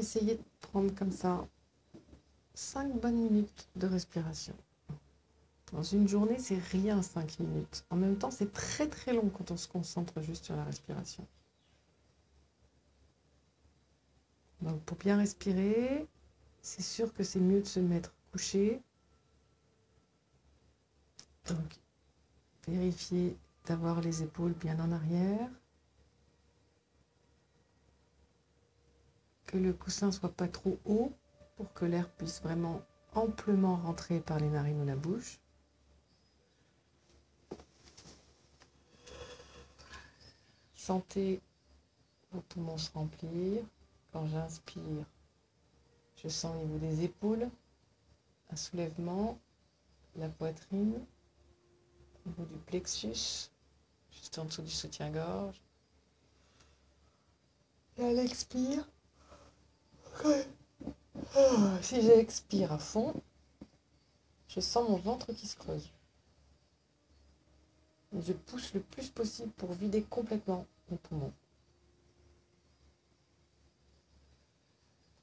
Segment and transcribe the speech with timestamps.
[0.00, 1.46] essayez de prendre comme ça
[2.54, 4.54] 5 bonnes minutes de respiration.
[5.72, 7.84] Dans une journée, c'est rien 5 minutes.
[7.90, 11.26] En même temps, c'est très très long quand on se concentre juste sur la respiration.
[14.62, 16.06] Donc pour bien respirer,
[16.60, 18.82] c'est sûr que c'est mieux de se mettre couché.
[21.46, 21.80] Donc
[22.66, 25.48] vérifiez d'avoir les épaules bien en arrière.
[29.52, 31.12] Le coussin soit pas trop haut
[31.56, 32.82] pour que l'air puisse vraiment
[33.14, 35.40] amplement rentrer par les narines ou la bouche.
[40.74, 41.40] Sentez
[42.30, 43.64] vos poumons se remplir.
[44.12, 45.04] Quand j'inspire,
[46.16, 47.48] je sens au niveau des épaules
[48.52, 49.38] un soulèvement,
[50.16, 50.94] la poitrine,
[52.24, 53.50] au niveau du plexus,
[54.10, 55.60] juste en dessous du soutien-gorge.
[57.98, 58.84] Et à l'expire,
[61.82, 63.14] si j'expire à fond,
[64.48, 65.90] je sens mon ventre qui se creuse.
[68.12, 71.32] je pousse le plus possible pour vider complètement mes poumons.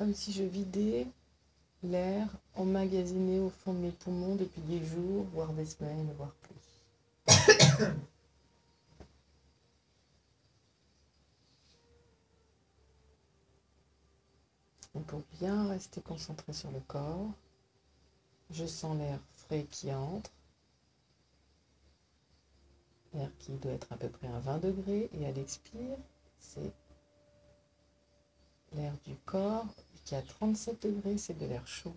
[0.00, 1.06] comme si je vidais
[1.82, 7.86] l'air emmagasiné au fond de mes poumons depuis des jours, voire des semaines, voire plus.
[15.06, 17.30] pour bien rester concentré sur le corps,
[18.50, 20.30] je sens l'air frais qui entre,
[23.14, 25.96] l'air qui doit être à peu près à 20 degrés, et à l'expire,
[26.38, 26.72] c'est
[28.72, 29.66] l'air du corps
[30.04, 31.94] qui à 37 degrés, c'est de l'air chaud.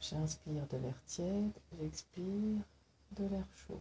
[0.00, 2.62] J'inspire de l'air tiède, j'expire
[3.12, 3.80] de l'air chaud.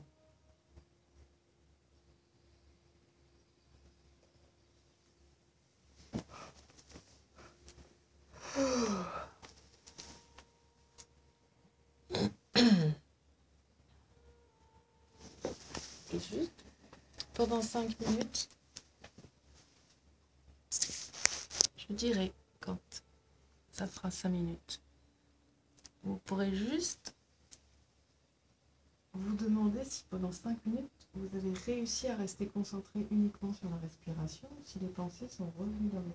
[16.20, 16.66] Juste
[17.34, 18.50] pendant 5 minutes,
[21.78, 22.78] je dirais quand
[23.72, 24.82] ça fera 5 minutes.
[26.04, 27.16] Vous pourrez juste
[29.14, 33.78] vous demander si pendant 5 minutes, vous avez réussi à rester concentré uniquement sur la
[33.78, 36.14] respiration, si les pensées sont revenues dans le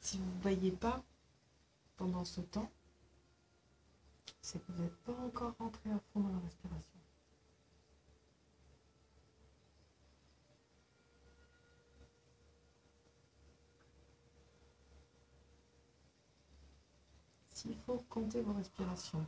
[0.00, 1.02] Si vous ne voyez pas
[1.96, 2.70] pendant ce temps,
[4.42, 6.98] c'est que vous n'êtes pas encore rentré à fond dans la respiration.
[17.54, 19.26] S'il faut compter vos respirations,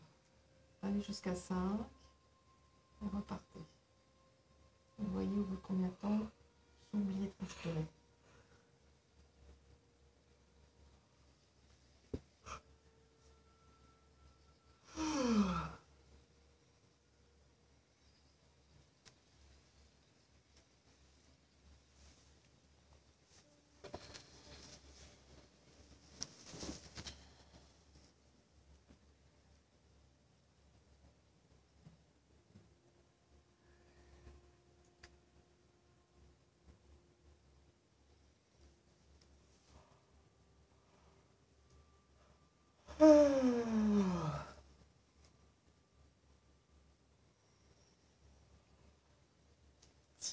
[0.82, 1.78] allez jusqu'à 5
[3.08, 3.60] repartez.
[4.98, 6.18] Vous voyez au bout de combien de temps
[6.92, 7.86] vous oubliez de respirer.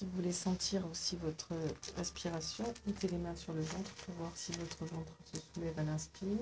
[0.00, 1.52] Si vous voulez sentir aussi votre
[1.98, 5.82] respiration, mettez les mains sur le ventre pour voir si votre ventre se soulève à
[5.82, 6.38] l'inspire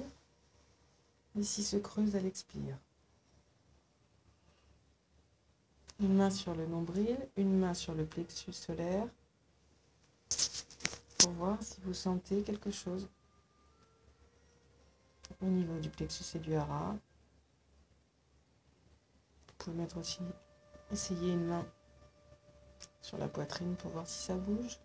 [1.36, 2.78] et si se creuse à l'expire.
[5.98, 9.08] Une main sur le nombril, une main sur le plexus solaire
[11.18, 13.08] pour voir si vous sentez quelque chose
[15.42, 16.92] au niveau du plexus et du hara.
[19.48, 20.22] Vous pouvez mettre aussi,
[20.92, 21.66] essayer une main
[23.02, 24.78] sur la poitrine pour voir si ça bouge.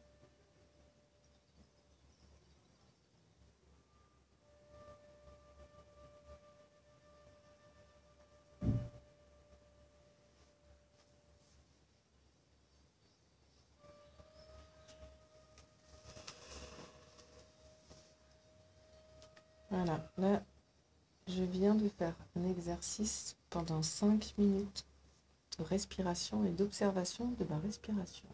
[19.70, 20.42] Voilà, là,
[21.28, 24.86] je viens de faire un exercice pendant 5 minutes
[25.62, 28.28] respiration et d'observation de ma respiration.